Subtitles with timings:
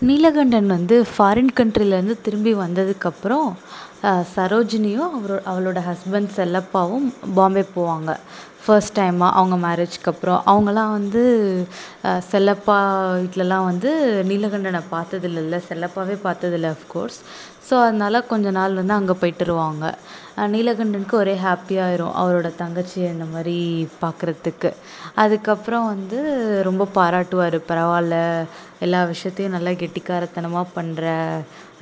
[0.00, 3.48] நீலகண்டன் வந்து ஃபாரின் கண்ட்ரிலேருந்து திரும்பி வந்ததுக்கப்புறம்
[4.34, 8.10] சரோஜினியும் அவரோ அவளோட ஹஸ்பண்ட் செல்லப்பாவும் பாம்பே போவாங்க.
[8.64, 10.40] ஃபர்ஸ்ட் டைமாக அவங்க மேரேஜ்க்கு அப்புறம்.
[10.52, 11.22] அவங்களாம் வந்து
[12.30, 12.78] செல்லப்பா
[13.18, 13.90] வீட்டிலலாம் வந்து
[14.30, 17.18] நீலகண்டனை பார்த்ததில்ல செல்லப்பாவே பார்த்ததில்ல அஃப்கோர்ஸ்
[17.68, 19.84] ஸோ அதனால கொஞ்ச நாள் வந்து அங்கே போயிட்டுருவாங்க
[20.54, 23.56] நீலகண்டனுக்கு ஒரே ஹாப்பியாயிரும் அவரோட தங்கச்சியை இந்த மாதிரி
[24.02, 24.70] பார்க்குறதுக்கு
[25.22, 26.18] அதுக்கப்புறம் வந்து
[26.68, 27.56] ரொம்ப பாராட்டுவார்.
[27.70, 28.16] பரவாயில்ல
[28.86, 31.04] எல்லா விஷயத்தையும் நல்லா கெட்டிக்காரத்தனமாக பண்ணுற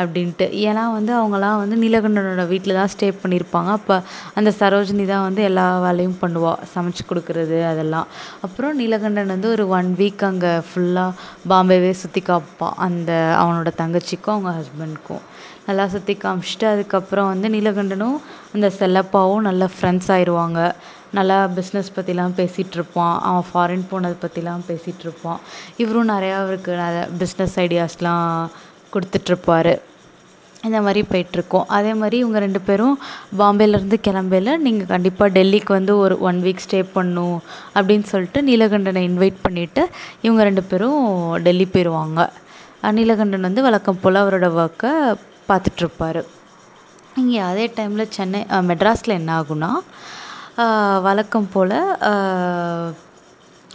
[0.00, 0.46] அப்படின்ட்டு.
[0.68, 3.96] ஏன்னா வந்து அவங்களாம் வந்து நீலகண்டனோட வீட்டில் தான் ஸ்டே பண்ணியிருப்பாங்க அப்போ
[4.38, 8.08] அந்த சரோஜினி தான் வந்து எல்லா வேலையும் பண்ணுவாள் சமைச்சி கொடுக்குறது அதெல்லாம்.
[8.46, 11.18] அப்புறம் நீலகண்டன் வந்து ஒரு ஒன் வீக் அங்கே ஃபுல்லாக
[11.52, 13.12] பாம்பேவே சுற்றி காப்பான் அந்த
[13.42, 15.24] அவனோட தங்கச்சிக்கும் அவங்க ஹஸ்பண்ட்க்கும்
[15.66, 18.16] நல்லா சுற்றி காமிச்சிட்டு அதுக்கப்புறம் வந்து நீலகண்டனும்
[18.52, 20.60] அந்த செல்லப்பாவும் நல்ல ஃப்ரெண்ட்ஸ் ஆயிடுவாங்க
[21.14, 25.40] நல்லா பிஸ்னஸ் பற்றிலாம் பேசிகிட்ருப்பான் அவன் ஃபாரின் போனதை பற்றிலாம் பேசிகிட்ருப்பான்
[25.76, 28.48] இவரும் நிறையா அவருக்கு நிறையா பிஸ்னஸ் ஐடியாஸ்லாம்
[28.94, 29.74] கொடுத்துட்ருப்பாரு
[30.64, 31.64] இந்த மாதிரி போயிட்டுருக்கோம்.
[31.66, 32.98] அதே மாதிரி இவங்க ரெண்டு பேரும்
[33.38, 37.38] பாம்பேலேருந்து கிளம்பையில நீங்கள் கண்டிப்பாக டெல்லிக்கு வந்து ஒரு ஒன் வீக் ஸ்டே பண்ணணும்
[37.74, 39.84] அப்படின்னு சொல்லிட்டு நீலகண்டனை இன்வைட் பண்ணிவிட்டு
[40.20, 41.00] இவங்க ரெண்டு பேரும்
[41.42, 42.28] டெல்லி போயிடுவாங்க
[42.90, 44.92] நீலகண்டன் வந்து வழக்கம் போல் அவரோட ஒர்க்கை
[45.48, 46.22] பார்த்துட்ருப்பாரு
[47.16, 49.70] இங்கே அதே டைமில் சென்னை மெட்ராஸில் என்ன ஆகும்னா
[51.02, 51.78] வழக்கம் போல்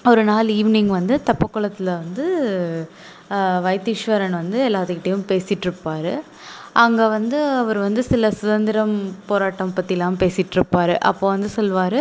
[0.06, 2.26] ஒரு நாள் ஈவினிங் வந்து தெப்பக்குளத்தில் வந்து
[3.62, 6.14] வைத்தீஸ்வரன் வந்து எல்லாத்துக்கிட்டேயும் பேசிகிட்ருப்பாரு
[6.82, 8.94] அங்கே வந்து அவர் வந்து சில சுதந்திரம்
[9.30, 11.98] போராட்டம் பற்றிலாம் பேசிகிட்ருப்பாரு அப்போ வந்து சொல்வார்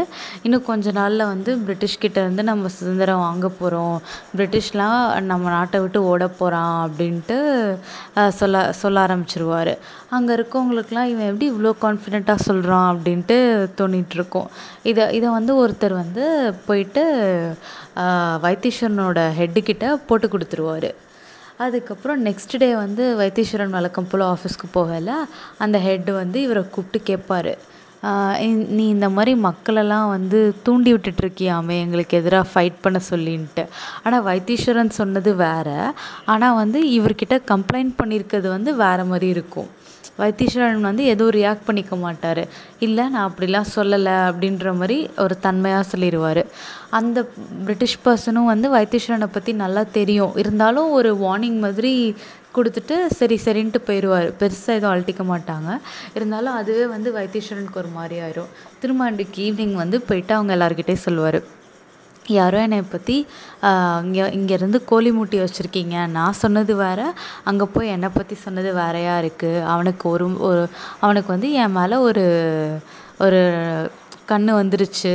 [0.46, 3.97] இன்னும் கொஞ்ச நாளில் வந்து பிரிட்டிஷ்கிட்டேருந்து நம்ம சுதந்திரம் வாங்க போகிறோம்
[4.38, 4.98] பிரிட்டிஷ்லாம்
[5.30, 7.38] நம்ம நாட்டை விட்டு ஓட போகிறான் அப்படின்ட்டு
[8.41, 9.72] சொல்ல சொல்ல ஆரம்பிச்சிருவார்.
[10.16, 13.38] அங்கே இருக்கவங்களுக்குலாம் இவன் எப்படி இவ்வளோ கான்ஃபிடெண்ட்டாக சொல்கிறான் அப்படின்ட்டு
[13.80, 14.50] தோணிகிட்ருக்கும்
[14.91, 16.24] இதை இதை வந்து ஒருத்தர் வந்து
[16.69, 17.04] போயிட்டு
[18.47, 20.91] வைத்தீஸ்வரனோட ஹெட்டுக்கிட்ட போட்டு கொடுத்துருவாரு.
[21.65, 25.11] அதுக்கப்புறம் நெக்ஸ்ட் டே வந்து வைத்தீஸ்வரன் வழக்கம் போல் ஆஃபீஸ்க்கு போகல.
[25.65, 27.55] அந்த ஹெட் வந்து இவரை கூப்பிட்டு கேட்பாரு.
[28.77, 33.65] நீ இந்த மாதிரி மக்களெல்லாம் வந்து தூண்டி விட்டுட்ருக்கியாமே எங்களுக்கு எதிராக ஃபைட் பண்ண சொல்லின்ட்டு.
[34.05, 35.78] ஆனால் வைத்தீஸ்வரன் சொன்னது வேறு.
[36.34, 39.71] ஆனால் வந்து இவர்கிட்ட கம்ப்ளைண்ட் பண்ணியிருக்கிறது வந்து வேறு மாதிரி இருக்கும்.
[40.21, 42.43] வைத்தீஸ்வரன் வந்து எதுவும் ரியாக்ட் பண்ணிக்க மாட்டார்.
[42.87, 46.44] இல்லை நான் அப்படிலாம் சொல்லலை அப்படின்ற மாதிரி ஒரு தன்மையாக சொல்லிடுவாரு
[46.99, 47.19] அந்த
[47.66, 50.34] பிரிட்டிஷ் பர்சனும் வந்து வைத்தீஸ்வரனை பற்றி நல்லா தெரியும்.
[50.43, 51.93] இருந்தாலும் ஒரு வார்னிங் மாதிரி
[52.56, 55.71] கொடுத்துட்டு சரி சரின்ட்டு போயிடுவாரு பெருசாக எதுவும் அழட்டிக்க மாட்டாங்க.
[56.19, 58.53] இருந்தாலும் அதுவே வந்து வைத்தீஸ்வரனுக்கு ஒரு மாதிரி ஆயிரும்.
[58.83, 61.38] திரும்ப அன்றைக்கு ஈவினிங் வந்து போயிட்டு அவங்க எல்லார்கிட்டேயும் சொல்லுவார்.
[62.34, 63.16] யாரோ என்னை பற்றி
[64.06, 65.97] இங்கே இங்கேருந்து கோழி மூட்டி வச்சுருக்கீங்க.
[66.16, 67.06] நான் சொன்னது வேறு
[67.50, 70.62] அங்கே போய் என்னை பற்றி சொன்னது வேறையா இருக்குது அவனுக்கு ஒரு ஒரு
[71.00, 72.25] அவனுக்கு வந்து என் மேலே ஒரு
[73.26, 73.41] ஒரு
[74.31, 75.15] கண் வந்துருச்சு.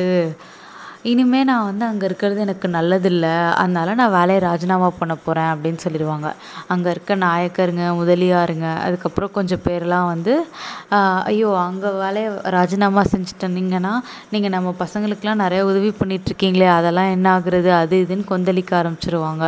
[1.10, 3.28] இனிமேல் நான் வந்து அங்கே இருக்கிறது எனக்கு நல்லதில்ல.
[3.62, 6.28] அதனால நான் வேலையை ராஜினாமா பண்ண போகிறேன் அப்படின்னு சொல்லிடுவாங்க.
[6.74, 10.34] அங்கே இருக்க நாயக்கருங்க முதலியாருங்க அதுக்கப்புறம் கொஞ்சம் பேர்லாம் வந்து
[11.32, 13.94] ஐயோ அங்கே வேலையை ராஜினாமா செஞ்சுட்டீங்கன்னா
[14.34, 17.72] நீங்கள் நம்ம பசங்களுக்கெலாம் நிறைய உதவி பண்ணிகிட்ருக்கீங்களே அதெல்லாம் என்ன ஆகுறது?
[17.82, 19.46] அது இதுன்னு கொந்தளிக்க ஆரம்பிச்சிருவாங்க.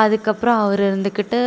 [0.00, 1.38] அதுக்கப்புறம் அவர் இருந்துக்கிட்டு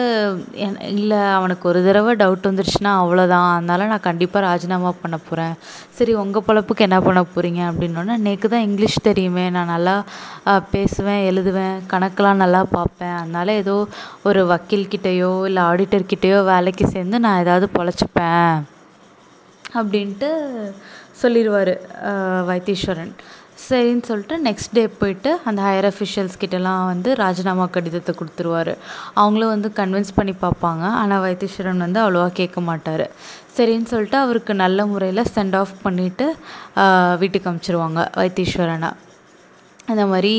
[0.64, 5.54] என் இல்லை அவனுக்கு ஒரு தடவை டவுட் வந்துருச்சுன்னா அவ்வளோதான் அதனால் நான் கண்டிப்பாக ராஜினாமா பண்ண போகிறேன்
[5.98, 9.46] சரி உங்கள் பொழப்புக்கு என்ன பண்ண போகிறீங்க அப்படின்னோன்னே எனக்கு தான் இங்கிலீஷ் தெரியுமே.
[9.58, 9.96] நான் நல்லா
[10.76, 13.16] பேசுவேன் எழுதுவேன் கணக்கெலாம் நல்லா பார்ப்பேன்.
[13.22, 13.76] அதனால் ஏதோ
[14.30, 18.56] ஒரு வக்கீல்கிட்டேயோ இல்லை ஆடிட்டர்கிட்டேயோ வேலைக்கு சேர்ந்து நான் ஏதாவது பொழைச்சிப்பேன்.
[19.80, 20.32] அப்படின்ட்டு
[21.22, 21.74] சொல்லிடுவாரு
[22.50, 23.14] வைத்தீஸ்வரன்.
[23.68, 28.74] சரின்னு சொல்லிட்டு நெக்ஸ்ட் டே போயிட்டு அந்த ஹையர் அஃபிஷியல்ஸ் கிட்டலாம் வந்து ராஜினாமா கடிதத்தை கொடுத்துருவாரு.
[29.22, 30.84] அவங்களும் வந்து கன்வின்ஸ் பண்ணி பார்ப்பாங்க.
[31.02, 33.06] ஆனால் வைத்தீஸ்வரன் வந்து அவ்வளோவா கேட்க மாட்டார்.
[33.58, 36.28] சரின்னு சொல்லிட்டு அவருக்கு நல்ல முறையில் சென்ட் ஆஃப் பண்ணிவிட்டு
[37.24, 38.92] வீட்டுக்கு அனுப்பிச்சிருவாங்க வைத்தீஸ்வரனை.
[39.92, 40.34] அந்த மாதிரி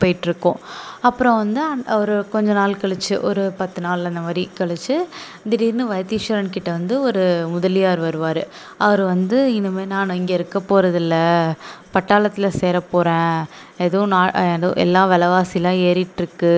[0.00, 0.58] போயிட்டுருக்கோம்.
[1.08, 4.96] அப்புறம் வந்து அந் ஒரு கொஞ்ச நாள் கழித்து ஒரு பத்து நாள் அந்த மாதிரி கழித்து
[5.50, 7.22] திடீர்னு வைத்தீஸ்வரன் கிட்டே வந்து ஒரு
[7.54, 8.42] முதலியார் வருவார்.
[8.86, 11.16] அவர் வந்து இனிமேல் நான் இங்கே இருக்க போகிறதில்ல
[11.94, 13.38] பட்டாளத்தில் சேர போகிறேன்
[13.86, 16.54] எதுவும் நான் ஏதோ எல்லாம் விலவாசிலாம் ஏறிட்டுருக்கு.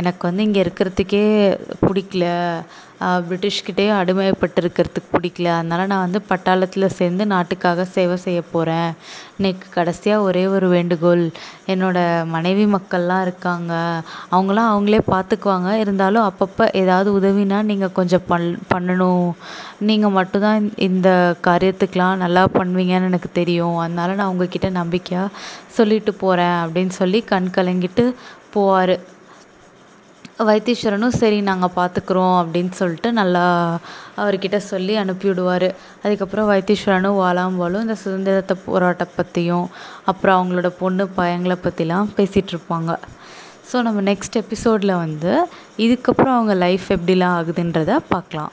[0.00, 1.24] எனக்கு வந்து இங்கே இருக்கிறதுக்கே
[1.86, 2.26] பிடிக்கல.
[3.28, 5.48] பிரிட்டிஷ்கிட்டேயே அடிமைப்பட்டு இருக்கிறதுக்கு பிடிக்கல.
[5.58, 8.90] அதனால நான் வந்து பட்டாளத்தில் சேர்ந்து நாட்டுக்காக சேவை செய்ய போகிறேன்
[9.40, 11.22] எனக்கு கடைசியாக ஒரே ஒரு வேண்டுகோள்.
[11.72, 13.72] என்னோடய மனைவி மக்கள்லாம் இருக்காங்க.
[14.34, 19.28] அவங்களாம் அவங்களே பார்த்துக்குவாங்க இருந்தாலும் அப்பப்போ ஏதாவது உதவினா நீங்கள் கொஞ்சம் பண் பண்ணணும்.
[19.90, 21.08] நீங்கள் மட்டும்தான் இந்த
[21.48, 23.78] காரியத்துக்கெலாம் நல்லா பண்ணுவீங்கன்னு எனக்கு தெரியும்.
[23.84, 25.34] அதனால நான் உங்கள்கிட்ட நம்பிக்கையாக
[25.78, 28.06] சொல்லிட்டு போகிறேன் அப்படின்னு சொல்லி கண் கலங்கிட்டு
[28.56, 28.94] போவார்.
[30.48, 33.44] வைத்தீஸ்வரனும் சரி நாங்கள் பார்த்துக்குறோம் அப்படின்னு சொல்லிட்டு நல்லா
[34.16, 35.66] அவர்கிட்ட சொல்லி அனுப்பி விடுவார்
[36.02, 39.66] அதுக்கப்புறம் வைத்தீஸ்வரனும் வாலாம்பாலும் இந்த சுதந்திரத்தை போராட்டம் பற்றியும்
[40.04, 42.94] அப்புறம் அவங்களோட பொண்ணு பையங்களை பற்றிலாம் பேசிகிட்ருப்பாங்க
[43.72, 45.32] ஸோ நம்ம நெக்ஸ்ட் எபிசோடில் வந்து
[45.78, 48.52] இதுக்கப்புறம் அவங்க லைஃப் எப்படிலாம் ஆகுதுன்றதை பார்க்கலாம்.